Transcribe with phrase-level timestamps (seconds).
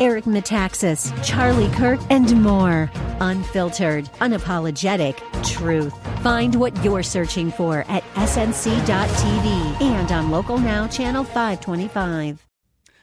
[0.00, 2.90] Eric Metaxas, Charlie Kirk, and more.
[3.20, 5.94] Unfiltered, unapologetic truth.
[6.22, 12.46] Find what you're searching for at snc.tv and on Local Now, Channel 525.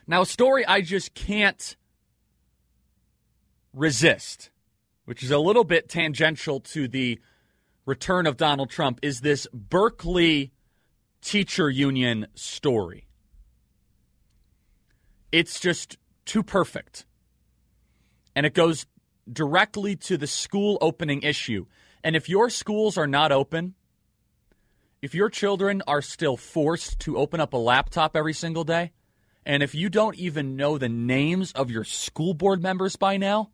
[0.08, 1.76] Now, a story I just can't
[3.73, 4.50] resist,
[5.05, 7.20] which is a little bit tangential to the
[7.86, 10.52] return of Donald Trump, is this Berkeley
[11.22, 13.08] teacher union story.
[15.31, 15.98] It's just
[16.31, 17.05] too perfect.
[18.38, 18.85] And it goes
[19.30, 21.66] directly to the school opening issue.
[22.05, 23.76] And if your schools are not open,
[25.02, 28.94] if your children are still forced to open up a laptop every single day,
[29.45, 33.50] and if you don't even know the names of your school board members by now,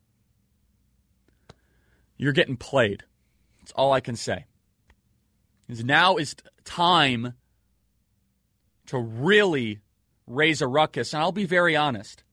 [2.16, 3.04] you're getting played.
[3.60, 4.46] That's all I can say.
[5.68, 7.34] Is now is time
[8.86, 9.80] to really
[10.28, 11.14] raise a ruckus.
[11.14, 12.24] And I'll be very honest.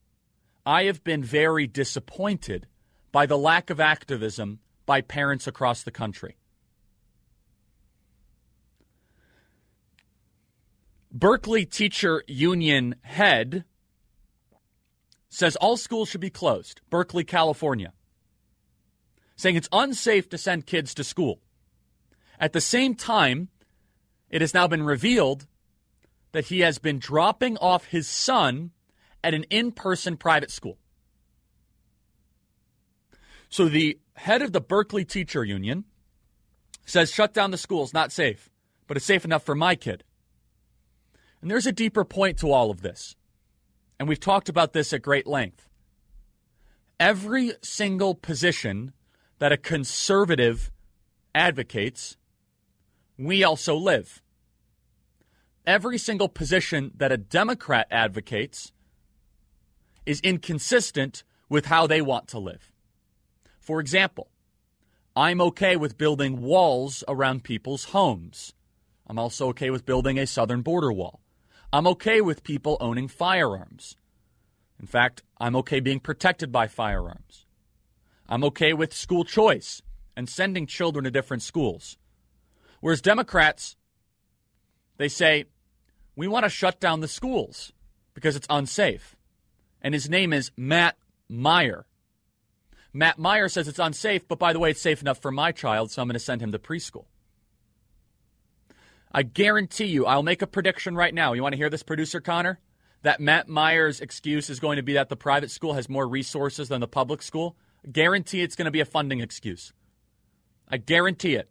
[0.65, 2.67] I have been very disappointed
[3.11, 6.37] by the lack of activism by parents across the country.
[11.11, 13.63] Berkeley Teacher Union head
[15.29, 16.81] says all schools should be closed.
[16.89, 17.93] Berkeley, California.
[19.35, 21.41] Saying it's unsafe to send kids to school.
[22.39, 23.49] At the same time,
[24.29, 25.47] it has now been revealed
[26.31, 28.71] that he has been dropping off his son
[29.25, 30.77] at an in person private school.
[33.49, 35.85] So the head of the Berkeley Teacher Union
[36.85, 38.51] says shut down the schools, not safe,
[38.85, 40.03] but it's safe enough for my kid.
[41.41, 43.15] And there's a deeper point to all of this.
[43.99, 45.67] And we've talked about this at great length.
[46.99, 48.93] Every single position
[49.39, 50.71] that a conservative
[51.33, 52.15] advocates,
[53.17, 54.21] we also live.
[55.65, 58.71] Every single position that a Democrat advocates
[60.05, 62.71] is inconsistent with how they want to live.
[63.59, 64.29] For example,
[65.15, 68.53] I'm okay with building walls around people's homes.
[69.07, 71.21] I'm also okay with building a southern border wall.
[71.71, 73.95] I'm okay with people owning firearms.
[74.79, 77.45] In fact, I'm okay being protected by firearms.
[78.27, 79.81] I'm okay with school choice
[80.15, 81.97] and sending children to different schools.
[82.81, 83.77] Whereas Democrats,
[84.97, 85.45] they say,
[86.15, 87.73] we want to shut down the schools
[88.13, 89.15] because it's unsafe.
[89.85, 90.97] And his name is Matt
[91.29, 91.85] Meyer.
[92.91, 95.91] Matt Meyer says it's unsafe, but by the way, it's safe enough for my child,
[95.91, 97.05] so I'm going to send him to preschool.
[99.11, 101.33] I guarantee you, I'll make a prediction right now.
[101.33, 102.59] You want to hear this, producer Connor?
[103.03, 106.67] That Matt Meyer's excuse is going to be that the private school has more resources
[106.67, 107.55] than the public school.
[107.91, 109.71] Guarantee it's going to be a funding excuse.
[110.67, 111.47] I guarantee it.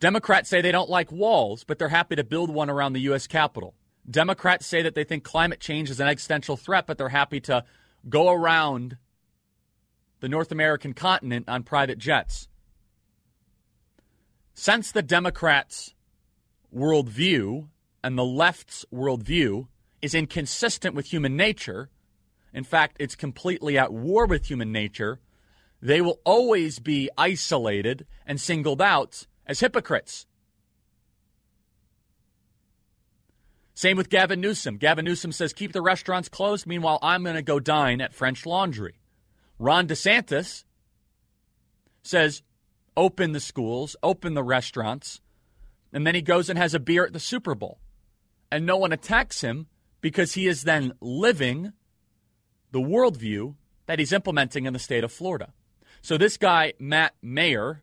[0.00, 3.26] Democrats say they don't like walls, but they're happy to build one around the U.S.
[3.26, 3.74] Capitol.
[4.08, 7.64] Democrats say that they think climate change is an existential threat, but they're happy to
[8.08, 8.96] go around
[10.20, 12.48] the North American continent on private jets.
[14.54, 15.94] Since the Democrats'
[16.74, 17.68] worldview
[18.02, 19.68] and the left's worldview
[20.02, 21.90] is inconsistent with human nature,
[22.52, 25.20] in fact, it's completely at war with human nature,
[25.80, 30.26] they will always be isolated and singled out as hypocrites.
[33.74, 34.76] Same with Gavin Newsom.
[34.76, 36.66] Gavin Newsom says keep the restaurants closed.
[36.66, 38.98] Meanwhile, I'm going to go dine at French Laundry.
[39.58, 40.64] Ron DeSantis
[42.02, 42.42] says
[42.96, 45.20] open the schools, open the restaurants,
[45.92, 47.78] and then he goes and has a beer at the Super Bowl.
[48.50, 49.68] And no one attacks him
[50.00, 51.72] because he is then living
[52.72, 53.54] the worldview
[53.86, 55.52] that he's implementing in the state of Florida.
[56.02, 57.82] So this guy, Matt Meyer,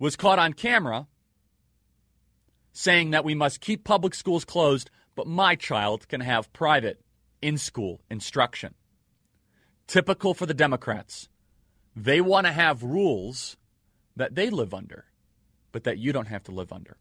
[0.00, 1.06] was caught on camera
[2.72, 7.00] saying that we must keep public schools closed, but my child can have private
[7.42, 8.74] in school instruction.
[9.86, 11.28] Typical for the Democrats.
[11.94, 13.56] They want to have rules
[14.16, 15.04] that they live under,
[15.72, 16.96] but that you don't have to live under.